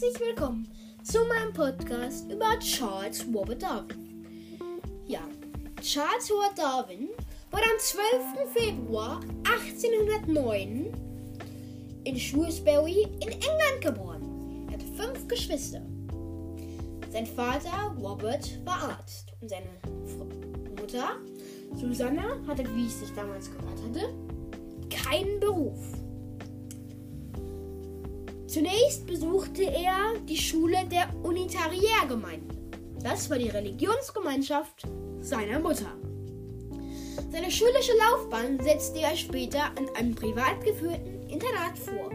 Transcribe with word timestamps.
herzlich 0.00 0.28
willkommen 0.28 0.66
zu 1.02 1.18
meinem 1.26 1.52
Podcast 1.52 2.30
über 2.30 2.58
Charles 2.60 3.26
Robert 3.34 3.62
Darwin. 3.62 4.24
Ja, 5.06 5.20
Charles 5.82 6.30
Robert 6.30 6.56
Darwin 6.56 7.08
wurde 7.50 7.64
am 7.64 7.78
12. 7.78 8.50
Februar 8.54 9.20
1809 9.44 10.90
in 12.04 12.18
Shrewsbury 12.18 13.02
in 13.20 13.28
England 13.28 13.80
geboren. 13.82 14.68
Er 14.68 14.78
hatte 14.78 14.86
fünf 14.94 15.28
Geschwister. 15.28 15.82
Sein 17.12 17.26
Vater 17.26 17.94
Robert 18.00 18.64
war 18.64 18.92
Arzt 18.92 19.34
und 19.42 19.50
seine 19.50 19.68
Mutter 20.80 21.16
Susanna 21.76 22.38
hatte, 22.46 22.64
wie 22.74 22.86
es 22.86 23.00
sich 23.00 23.10
damals 23.14 23.50
gehört 23.50 23.82
hatte, 23.82 24.14
keinen 24.88 25.40
Beruf. 25.40 25.99
Zunächst 28.50 29.06
besuchte 29.06 29.62
er 29.62 30.18
die 30.28 30.36
Schule 30.36 30.78
der 30.90 31.08
Unitariergemeinde. 31.22 32.52
Das 33.00 33.30
war 33.30 33.38
die 33.38 33.48
Religionsgemeinschaft 33.48 34.88
seiner 35.20 35.60
Mutter. 35.60 35.92
Seine 37.30 37.48
schulische 37.48 37.92
Laufbahn 37.96 38.58
setzte 38.60 39.02
er 39.02 39.14
später 39.14 39.66
an 39.78 39.88
einem 39.94 40.16
privat 40.16 40.64
geführten 40.64 41.28
Internat 41.28 41.78
vor. 41.78 42.10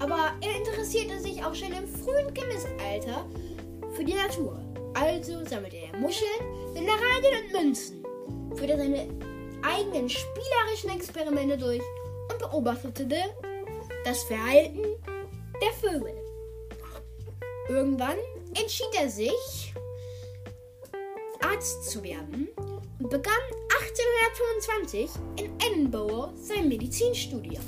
Aber 0.00 0.32
er 0.40 0.56
interessierte 0.56 1.20
sich 1.20 1.44
auch 1.44 1.54
schon 1.54 1.70
im 1.70 1.86
frühen 1.86 2.34
Kindesalter 2.34 3.24
für 3.92 4.04
die 4.04 4.14
Natur. 4.14 4.60
Also 4.94 5.44
sammelte 5.44 5.76
er 5.76 6.00
Muscheln, 6.00 6.74
Mineralien 6.74 7.44
und 7.44 7.52
Münzen, 7.52 8.04
führte 8.56 8.76
seine 8.76 9.06
eigenen 9.62 10.08
spielerischen 10.08 10.90
Experimente 10.90 11.56
durch 11.56 11.82
und 12.32 12.40
beobachtete 12.40 13.06
das 14.06 14.22
Verhalten 14.22 14.84
der 15.60 15.72
Vögel. 15.72 16.14
Irgendwann 17.68 18.18
entschied 18.54 18.86
er 18.96 19.10
sich, 19.10 19.74
Arzt 21.40 21.90
zu 21.90 22.04
werden 22.04 22.48
und 23.00 23.10
begann 23.10 23.32
1825 24.62 25.10
in 25.40 25.50
Edinburgh 25.58 26.32
sein 26.36 26.68
Medizinstudium. 26.68 27.64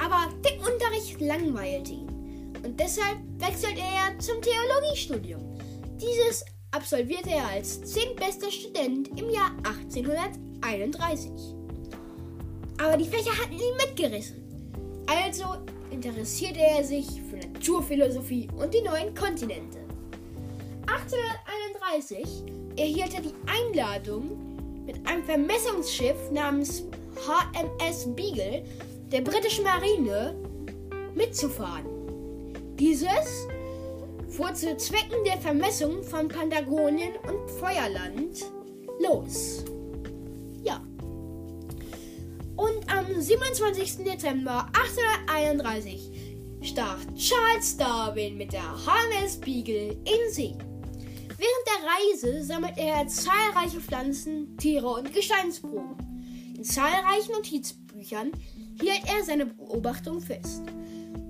Aber 0.00 0.28
der 0.44 0.58
Unterricht 0.58 1.20
langweilte 1.20 1.92
ihn 1.92 2.52
und 2.64 2.80
deshalb 2.80 3.18
wechselte 3.38 3.80
er 3.80 4.18
zum 4.18 4.42
Theologiestudium. 4.42 5.56
Dieses 6.00 6.44
absolvierte 6.72 7.30
er 7.30 7.46
als 7.46 7.80
zehntbester 7.82 8.50
Student 8.50 9.08
im 9.10 9.30
Jahr 9.30 9.52
1831. 9.62 11.30
Aber 12.78 12.96
die 12.96 13.08
Fächer 13.08 13.38
hatten 13.38 13.52
ihn 13.52 13.76
mitgerissen. 13.76 14.39
Also 15.10 15.56
interessierte 15.90 16.60
er 16.60 16.84
sich 16.84 17.06
für 17.28 17.36
Naturphilosophie 17.36 18.48
und 18.56 18.72
die 18.72 18.82
neuen 18.82 19.12
Kontinente. 19.12 19.78
1831 20.86 22.44
erhielt 22.76 23.14
er 23.14 23.20
die 23.20 23.34
Einladung, 23.46 24.38
mit 24.86 25.04
einem 25.06 25.24
Vermessungsschiff 25.24 26.30
namens 26.30 26.84
HMS 27.26 28.06
Beagle 28.14 28.64
der 29.10 29.20
britischen 29.20 29.64
Marine 29.64 30.34
mitzufahren. 31.14 31.86
Dieses 32.76 33.46
fuhr 34.28 34.54
zu 34.54 34.76
Zwecken 34.76 35.24
der 35.26 35.38
Vermessung 35.38 36.04
von 36.04 36.28
Patagonien 36.28 37.12
und 37.28 37.50
Feuerland 37.58 38.44
los. 39.00 39.64
Am 43.00 43.20
27. 43.20 44.04
Dezember 44.04 44.66
1831 44.74 46.10
stach 46.60 46.98
Charles 47.16 47.76
Darwin 47.76 48.36
mit 48.36 48.52
der 48.52 48.62
HMS 48.62 49.38
Beagle 49.38 49.96
in 50.04 50.32
See. 50.32 50.54
Während 51.28 51.64
der 51.66 51.88
Reise 51.88 52.44
sammelte 52.44 52.80
er 52.80 53.06
zahlreiche 53.08 53.80
Pflanzen, 53.80 54.54
Tiere 54.58 54.88
und 54.88 55.14
Gesteinsproben. 55.14 55.96
In 56.54 56.62
zahlreichen 56.62 57.32
Notizbüchern 57.32 58.32
hielt 58.78 59.02
er 59.06 59.24
seine 59.24 59.46
Beobachtung 59.46 60.20
fest. 60.20 60.62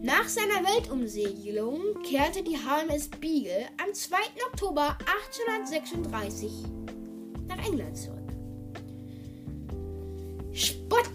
Nach 0.02 0.28
seiner 0.28 0.66
Weltumsegelung 0.66 2.02
kehrte 2.02 2.42
die 2.42 2.56
HMS 2.56 3.08
Beagle 3.08 3.69
am 3.81 3.94
2. 3.94 4.16
Oktober 4.52 4.98
1836 5.38 6.50
nach 7.47 7.64
England 7.64 7.97
zurück. 7.97 8.19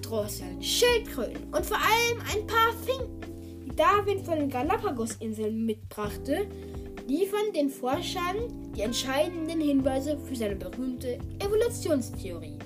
Spottdrosseln, 0.05 0.61
Schildkröten 0.61 1.43
und 1.51 1.65
vor 1.65 1.77
allem 1.77 2.21
ein 2.31 2.45
paar 2.47 2.73
Finken, 2.85 3.65
die 3.65 3.75
Darwin 3.75 4.23
von 4.23 4.39
den 4.39 4.49
Galapagos-Inseln 4.49 5.65
mitbrachte, 5.65 6.47
liefern 7.07 7.51
den 7.55 7.69
Forschern 7.69 8.71
die 8.75 8.81
entscheidenden 8.81 9.59
Hinweise 9.59 10.17
für 10.19 10.35
seine 10.35 10.55
berühmte 10.55 11.17
Evolutionstheorie. 11.39 12.59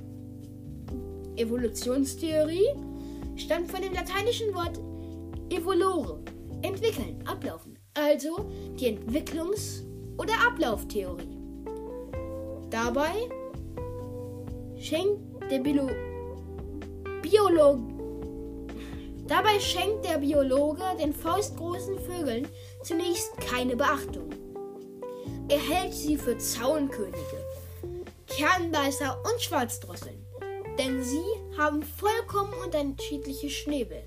Evolutionstheorie 1.38 2.68
stammt 3.38 3.72
von 3.72 3.82
dem 3.82 3.94
lateinischen 3.94 4.54
Wort 4.54 4.78
evolore, 5.50 6.22
entwickeln, 6.62 7.24
ablaufen, 7.26 7.80
also 7.94 8.50
die 8.78 8.98
Entwicklungs- 8.98 9.84
oder 10.18 10.34
Ablauftheorie. 10.46 11.38
Dabei 12.70 13.14
schenkt 14.78 15.22
der 15.50 15.60
Bilo 15.60 15.90
Biologe 17.30 17.80
Dabei 19.28 19.60
schenkt 19.60 20.04
der 20.06 20.18
Biologe 20.18 20.82
den 21.00 21.14
faustgroßen 21.14 22.00
Vögeln 22.00 22.48
zunächst 22.84 23.38
keine 23.38 23.76
Beachtung. 23.76 24.30
Er 25.48 25.60
hält 25.60 25.94
sie 25.94 26.18
für 26.18 26.40
Zaunkönige, 26.40 27.46
Kernbeißer 28.28 29.22
und 29.32 29.40
Schwarzdrosseln, 29.42 30.26
denn 30.80 31.04
sie 31.04 31.22
haben 31.56 31.84
vollkommen 31.84 32.54
unterschiedliche 32.66 33.52
Schnäbel. 33.52 34.02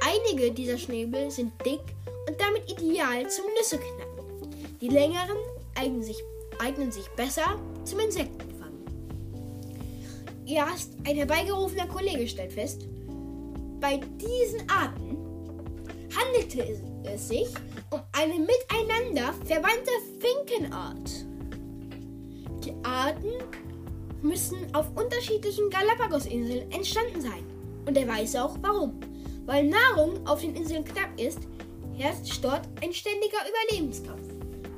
Einige 0.00 0.52
dieser 0.52 0.78
Schnäbel 0.78 1.32
sind 1.32 1.52
dick 1.66 1.82
und 2.28 2.40
damit 2.40 2.70
ideal 2.70 3.28
zum 3.28 3.46
Nüsse 3.58 3.78
knacken. 3.78 4.50
Die 4.80 4.88
längeren 4.88 5.38
eignen 5.74 6.04
sich, 6.04 6.22
eignen 6.60 6.92
sich 6.92 7.08
besser 7.16 7.58
zum 7.84 7.98
Insektenfang. 7.98 8.51
Erst 10.46 10.96
ein 11.06 11.16
herbeigerufener 11.16 11.86
Kollege 11.86 12.26
stellt 12.26 12.52
fest, 12.52 12.86
bei 13.80 13.96
diesen 13.96 14.68
Arten 14.68 15.16
handelte 16.16 16.78
es 17.04 17.28
sich 17.28 17.48
um 17.90 18.00
eine 18.12 18.34
miteinander 18.34 19.32
verwandte 19.44 19.90
Finkenart. 20.20 21.10
Die 22.64 22.74
Arten 22.84 23.32
müssen 24.22 24.72
auf 24.72 24.86
unterschiedlichen 24.96 25.68
Galapagos-Inseln 25.70 26.70
entstanden 26.70 27.20
sein. 27.20 27.44
Und 27.86 27.96
er 27.96 28.06
weiß 28.06 28.36
auch 28.36 28.56
warum. 28.62 29.00
Weil 29.46 29.66
Nahrung 29.66 30.24
auf 30.26 30.40
den 30.40 30.54
Inseln 30.54 30.84
knapp 30.84 31.18
ist, 31.20 31.40
herrscht 31.96 32.42
dort 32.42 32.68
ein 32.80 32.92
ständiger 32.92 33.38
Überlebenskampf. 33.48 34.28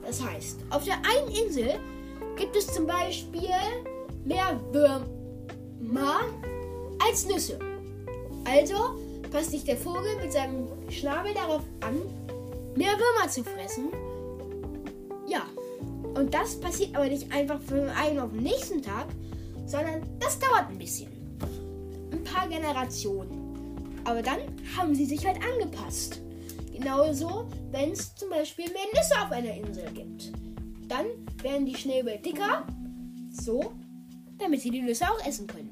Das 0.05 0.23
heißt, 0.23 0.61
auf 0.71 0.85
der 0.85 0.97
einen 0.97 1.31
Insel 1.31 1.79
gibt 2.37 2.57
es 2.57 2.67
zum 2.73 2.87
Beispiel 2.87 3.51
mehr 4.25 4.59
Würmer 5.85 6.21
als 7.07 7.27
Nüsse. 7.27 7.59
Also 8.45 8.75
passt 9.31 9.51
sich 9.51 9.65
der 9.65 9.77
Vogel 9.77 10.17
mit 10.21 10.33
seinem 10.33 10.67
Schnabel 10.91 11.33
darauf 11.35 11.63
an, 11.81 11.97
mehr 12.77 12.93
Würmer 12.93 13.31
zu 13.31 13.43
fressen. 13.43 13.91
Ja, 15.27 15.47
und 16.15 16.33
das 16.33 16.61
passiert 16.61 16.95
aber 16.95 17.07
nicht 17.07 17.33
einfach 17.33 17.61
von 17.61 17.89
einem 17.89 18.19
auf 18.21 18.31
den 18.31 18.43
nächsten 18.43 18.83
Tag, 18.83 19.07
sondern 19.67 20.03
das 20.21 20.39
dauert 20.39 20.69
ein 20.71 20.79
bisschen. 20.79 21.11
Ein 22.13 22.23
paar 22.25 22.49
Generationen. 22.49 24.03
Aber 24.05 24.23
dann 24.23 24.41
haben 24.77 24.95
sie 24.95 25.07
sich 25.07 25.27
halt 25.27 25.39
angepasst. 25.43 26.21
Genauso, 26.73 27.49
wenn 27.71 27.93
es 27.93 28.15
zum 28.15 28.31
Beispiel 28.31 28.67
mehr 28.67 28.87
Nüsse 28.93 29.15
auf 29.23 29.33
einer 29.33 29.55
Insel 29.55 29.91
gibt. 29.95 30.33
Dann 30.89 31.07
werden 31.43 31.67
die 31.67 31.75
Schnäbel 31.75 32.19
dicker, 32.19 32.67
so, 33.31 33.73
damit 34.39 34.61
sie 34.61 34.71
die 34.71 34.83
Nüsse 34.83 35.07
auch 35.09 35.27
essen 35.27 35.47
können. 35.47 35.71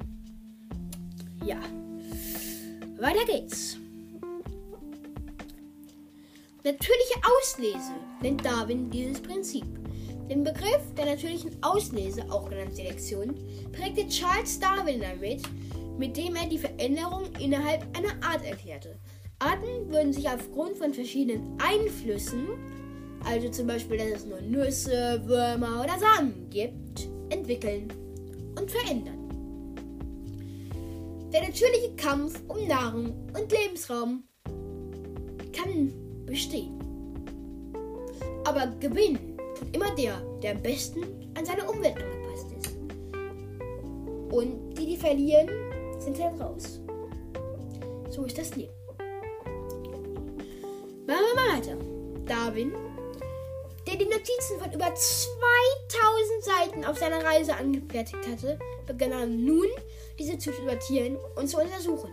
Ja. 1.44 1.58
Weiter 2.98 3.24
geht's. 3.26 3.76
Natürliche 6.64 7.20
Auslese 7.40 7.92
nennt 8.20 8.44
Darwin 8.44 8.88
dieses 8.90 9.20
Prinzip. 9.20 9.64
Den 10.30 10.44
Begriff 10.44 10.94
der 10.96 11.06
natürlichen 11.06 11.56
Auslese, 11.62 12.24
auch 12.30 12.48
genannt 12.48 12.76
Selektion, 12.76 13.34
prägte 13.72 14.06
Charles 14.06 14.60
Darwin 14.60 15.00
damit, 15.00 15.42
mit 15.98 16.16
dem 16.16 16.36
er 16.36 16.46
die 16.46 16.58
Veränderung 16.58 17.24
innerhalb 17.40 17.84
einer 17.96 18.14
Art 18.24 18.44
erklärte. 18.44 18.96
Arten 19.40 19.90
würden 19.90 20.12
sich 20.12 20.28
aufgrund 20.28 20.76
von 20.76 20.94
verschiedenen 20.94 21.58
Einflüssen, 21.60 22.46
also 23.24 23.48
zum 23.48 23.66
Beispiel, 23.66 23.98
dass 23.98 24.20
es 24.20 24.26
nur 24.26 24.40
Nüsse, 24.40 25.20
Würmer 25.24 25.82
oder 25.82 25.98
Samen 25.98 26.48
gibt, 26.48 27.08
entwickeln 27.30 27.92
und 28.56 28.70
verändern. 28.70 29.21
Der 31.32 31.40
natürliche 31.40 31.96
Kampf 31.96 32.40
um 32.48 32.66
Nahrung 32.66 33.06
und 33.34 33.50
Lebensraum 33.50 34.24
kann 35.52 35.92
bestehen. 36.26 36.78
Aber 38.44 38.66
gewinnen 38.78 39.38
tut 39.58 39.74
immer 39.74 39.94
der, 39.94 40.20
der 40.42 40.52
am 40.52 40.62
besten 40.62 41.02
an 41.34 41.46
seine 41.46 41.64
Umwelt 41.64 41.96
angepasst 41.96 42.52
ist. 42.60 42.76
Und 44.30 44.74
die, 44.74 44.86
die 44.86 44.96
verlieren, 44.96 45.48
sind 45.98 46.20
halt 46.20 46.38
raus. 46.38 46.80
So 48.10 48.24
ist 48.24 48.36
das 48.36 48.54
Leben. 48.54 48.72
Machen 51.06 51.24
wir 51.34 51.34
mal 51.34 51.56
weiter. 51.56 51.76
Darwin, 52.26 52.72
der 53.92 54.06
die 54.06 54.10
Notizen 54.10 54.58
von 54.58 54.72
über 54.72 54.94
2000 54.94 55.24
Seiten 56.40 56.84
auf 56.86 56.96
seiner 56.98 57.22
Reise 57.22 57.54
angefertigt 57.54 58.26
hatte, 58.26 58.58
begann 58.86 59.44
nun, 59.44 59.66
diese 60.18 60.38
zu 60.38 60.50
sortieren 60.52 61.18
und 61.36 61.48
zu 61.48 61.58
untersuchen. 61.58 62.10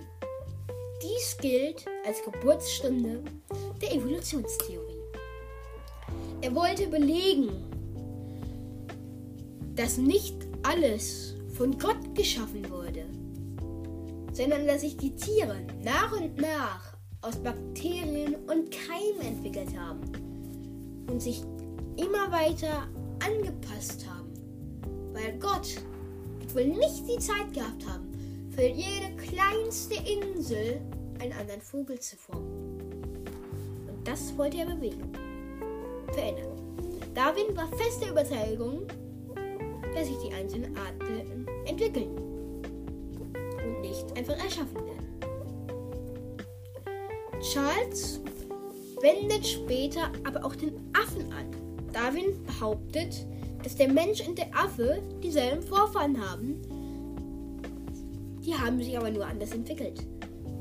Dies 1.01 1.37
gilt 1.37 1.85
als 2.05 2.21
Geburtsstunde 2.23 3.23
der 3.81 3.93
Evolutionstheorie. 3.93 5.03
Er 6.41 6.53
wollte 6.53 6.87
belegen, 6.87 7.49
dass 9.75 9.97
nicht 9.97 10.35
alles 10.63 11.35
von 11.55 11.77
Gott 11.77 12.13
geschaffen 12.13 12.69
wurde, 12.69 13.05
sondern 14.33 14.67
dass 14.67 14.81
sich 14.81 14.97
die 14.97 15.15
Tiere 15.15 15.55
nach 15.81 16.11
und 16.11 16.35
nach 16.41 16.93
aus 17.21 17.37
Bakterien 17.37 18.35
und 18.47 18.69
Keimen 18.69 19.21
entwickelt 19.21 19.77
haben 19.77 20.01
und 21.09 21.21
sich 21.21 21.41
immer 21.99 22.31
weiter 22.31 22.87
angepasst 23.19 24.05
haben, 24.09 24.33
weil 25.13 25.37
Gott 25.39 25.75
wohl 26.53 26.65
nicht 26.65 27.07
die 27.07 27.19
Zeit 27.19 27.53
gehabt 27.53 27.85
haben, 27.87 28.09
für 28.55 28.67
jede 28.67 29.15
kleinste 29.17 29.95
Insel 29.95 30.81
einen 31.19 31.33
anderen 31.33 31.61
Vogel 31.61 31.99
zu 31.99 32.17
formen. 32.17 32.81
Und 33.87 34.07
das 34.07 34.35
wollte 34.37 34.57
er 34.57 34.65
bewegen, 34.65 35.11
verändern. 36.13 36.47
Darwin 37.13 37.55
war 37.55 37.67
fest 37.77 38.01
der 38.01 38.11
Überzeugung, 38.11 38.87
dass 39.93 40.07
sich 40.07 40.17
die 40.17 40.33
einzelnen 40.33 40.75
Arten 40.77 41.47
entwickeln 41.65 42.17
und 42.17 43.81
nicht 43.81 44.05
einfach 44.17 44.37
erschaffen 44.43 44.75
werden. 44.75 44.89
Charles 47.41 48.21
wendet 49.01 49.45
später 49.45 50.11
aber 50.25 50.45
auch 50.45 50.55
den 50.55 50.91
Affen 50.93 51.31
an. 51.31 51.68
Darwin 51.91 52.43
behauptet, 52.45 53.25
dass 53.63 53.75
der 53.75 53.91
Mensch 53.91 54.25
und 54.27 54.37
der 54.37 54.55
Affe 54.55 55.01
dieselben 55.21 55.61
Vorfahren 55.61 56.19
haben. 56.19 56.61
Die 58.45 58.55
haben 58.55 58.81
sich 58.81 58.97
aber 58.97 59.11
nur 59.11 59.25
anders 59.25 59.51
entwickelt. 59.51 60.07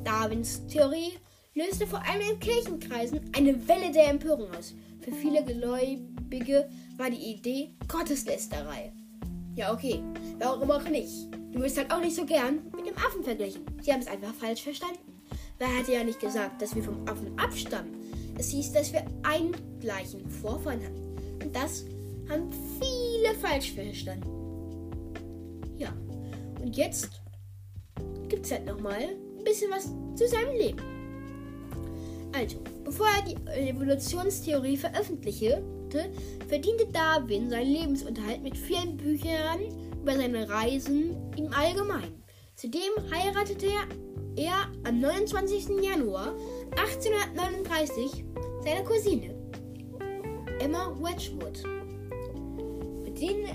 Darwins 0.04 0.66
Theorie 0.66 1.12
löste 1.54 1.86
vor 1.86 2.02
allem 2.06 2.32
in 2.32 2.38
Kirchenkreisen 2.38 3.20
eine 3.36 3.68
Welle 3.68 3.92
der 3.92 4.08
Empörung 4.08 4.50
aus. 4.54 4.74
Für 5.00 5.12
viele 5.12 5.44
Gläubige 5.44 6.68
war 6.96 7.10
die 7.10 7.32
Idee 7.32 7.70
Gotteslästerei. 7.88 8.92
Ja, 9.54 9.72
okay, 9.72 10.02
warum 10.38 10.70
auch 10.70 10.88
nicht? 10.88 11.32
Du 11.52 11.60
wirst 11.60 11.78
halt 11.78 11.90
auch 11.92 12.00
nicht 12.00 12.14
so 12.14 12.24
gern 12.24 12.60
mit 12.76 12.86
dem 12.86 12.96
Affen 12.96 13.24
verglichen. 13.24 13.64
Sie 13.80 13.92
haben 13.92 14.00
es 14.00 14.06
einfach 14.06 14.34
falsch 14.34 14.62
verstanden. 14.62 15.20
Wer 15.58 15.76
hatte 15.76 15.92
ja 15.92 16.04
nicht 16.04 16.20
gesagt, 16.20 16.62
dass 16.62 16.74
wir 16.76 16.82
vom 16.82 17.08
Affen 17.08 17.36
abstammen? 17.38 17.94
Es 18.38 18.50
hieß, 18.50 18.72
dass 18.72 18.92
wir 18.92 19.04
einen 19.24 19.56
gleichen 19.80 20.28
Vorfahren 20.30 20.84
haben. 20.84 21.07
Das 21.52 21.84
haben 22.28 22.50
viele 22.78 23.34
falsch 23.34 23.72
verstanden. 23.72 24.28
Ja, 25.76 25.94
und 26.60 26.76
jetzt 26.76 27.22
gibt 28.28 28.44
es 28.44 28.52
halt 28.52 28.66
nochmal 28.66 29.00
ein 29.38 29.44
bisschen 29.44 29.70
was 29.70 29.84
zu 30.14 30.28
seinem 30.28 30.56
Leben. 30.56 30.82
Also, 32.34 32.58
bevor 32.84 33.06
er 33.06 33.22
die 33.22 33.68
Evolutionstheorie 33.68 34.76
veröffentlichte, 34.76 35.62
verdiente 36.48 36.86
Darwin 36.92 37.48
seinen 37.48 37.72
Lebensunterhalt 37.72 38.42
mit 38.42 38.56
vielen 38.56 38.96
Büchern 38.96 39.60
über 40.02 40.14
seine 40.14 40.48
Reisen 40.48 41.16
im 41.36 41.52
Allgemeinen. 41.52 42.22
Zudem 42.56 42.92
heiratete 43.10 43.68
er 44.36 44.68
am 44.84 45.00
29. 45.00 45.82
Januar 45.82 46.34
1839 46.76 48.24
seine 48.62 48.84
Cousine 48.84 49.37
Emma 50.60 50.92
Wedgwood. 50.98 51.62
Mit 53.04 53.20
denen 53.20 53.46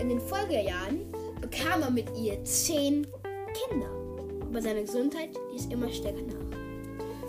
in 0.00 0.08
den 0.08 0.20
Folgejahren 0.20 1.12
bekam 1.40 1.82
er 1.82 1.90
mit 1.90 2.06
ihr 2.16 2.42
zehn 2.44 3.06
Kinder. 3.68 3.90
Aber 4.40 4.62
seine 4.62 4.82
Gesundheit 4.82 5.30
ließ 5.52 5.66
immer 5.66 5.90
stärker 5.90 6.22
nach. 6.22 6.58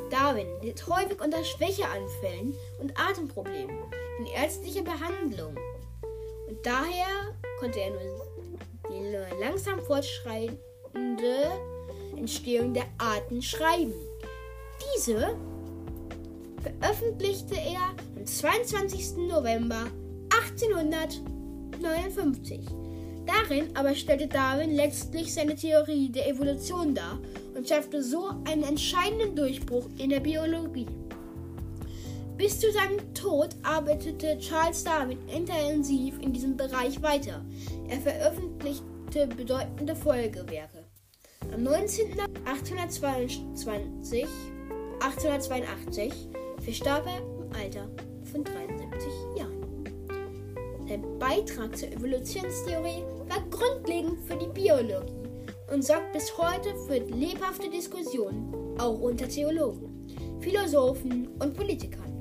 Darwin 0.09 0.47
litt 0.61 0.87
häufig 0.87 1.21
unter 1.21 1.43
Schwächeanfällen 1.43 2.55
und 2.79 2.93
Atemproblemen 2.97 3.77
in 4.19 4.25
ärztlicher 4.27 4.83
Behandlung. 4.83 5.55
Und 6.47 6.65
daher 6.65 7.35
konnte 7.59 7.79
er 7.79 7.89
nur 7.89 8.27
die 8.89 9.41
langsam 9.41 9.81
fortschreitende 9.81 11.51
Entstehung 12.15 12.73
der 12.73 12.85
Arten 12.99 13.41
schreiben. 13.41 13.93
Diese 14.95 15.35
veröffentlichte 16.61 17.55
er 17.55 17.95
am 18.23 18.27
22. 18.27 19.27
November 19.27 19.91
1859. 20.29 22.61
Darin 23.25 23.75
aber 23.75 23.95
stellte 23.95 24.27
Darwin 24.27 24.75
letztlich 24.75 25.33
seine 25.33 25.55
Theorie 25.55 26.09
der 26.09 26.29
Evolution 26.29 26.95
dar 26.95 27.19
und 27.53 27.67
schaffte 27.67 28.01
so 28.01 28.29
einen 28.45 28.63
entscheidenden 28.63 29.35
Durchbruch 29.35 29.89
in 29.97 30.09
der 30.09 30.21
Biologie. 30.21 30.85
Bis 32.37 32.61
zu 32.61 32.71
seinem 32.71 33.13
Tod 33.13 33.49
arbeitete 33.61 34.37
Charles 34.39 34.85
Darwin 34.85 35.17
intensiv 35.27 36.17
in 36.21 36.31
diesem 36.31 36.55
Bereich 36.55 37.01
weiter. 37.01 37.43
Er 37.89 37.99
veröffentlichte 37.99 39.27
bedeutende 39.35 39.97
Folgewerke. 39.97 40.85
Am 41.53 41.63
19. 41.63 42.17
1822, 42.45 44.25
1882 45.01 46.13
verstarb 46.61 47.05
er 47.05 47.17
im 47.17 47.51
Alter 47.53 47.89
von 48.33 48.43
73 48.43 49.37
Jahren. 49.37 49.83
Sein 50.87 51.19
Beitrag 51.19 51.77
zur 51.77 51.91
Evolutionstheorie 51.91 53.03
war 53.29 53.41
grundlegend 53.49 54.19
für 54.27 54.35
die 54.35 54.47
Biologie 54.47 55.13
und 55.71 55.85
sorgt 55.85 56.11
bis 56.11 56.35
heute 56.37 56.75
für 56.87 56.97
lebhafte 56.97 57.69
Diskussionen, 57.69 58.53
auch 58.79 58.99
unter 58.99 59.29
Theologen, 59.29 60.07
Philosophen 60.41 61.27
und 61.39 61.53
Politikern. 61.55 62.11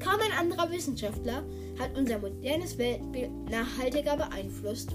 Kaum 0.00 0.20
ein 0.20 0.38
anderer 0.38 0.70
Wissenschaftler 0.70 1.44
hat 1.78 1.96
unser 1.96 2.18
modernes 2.18 2.76
Weltbild 2.76 3.30
nachhaltiger 3.48 4.16
beeinflusst 4.16 4.94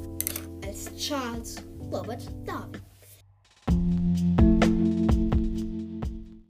als 0.66 0.94
Charles 0.98 1.56
Robert 1.92 2.22
Darwin. 2.46 2.89